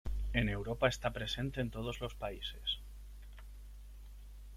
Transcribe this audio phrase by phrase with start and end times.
[0.33, 2.79] En Europa, está presente en todos los países.